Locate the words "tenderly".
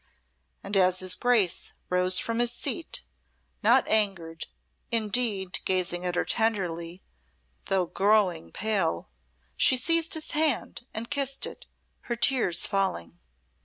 6.25-7.03